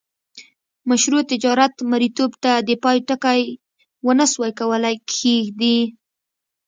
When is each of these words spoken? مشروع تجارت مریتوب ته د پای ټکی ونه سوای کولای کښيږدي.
مشروع 0.89 1.21
تجارت 1.31 1.73
مریتوب 1.91 2.31
ته 2.43 2.51
د 2.67 2.69
پای 2.83 2.97
ټکی 3.07 3.41
ونه 4.05 4.25
سوای 4.31 4.51
کولای 4.59 4.95
کښيږدي. 5.09 5.77